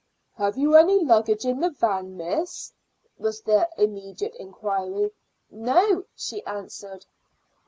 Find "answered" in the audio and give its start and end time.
6.43-7.05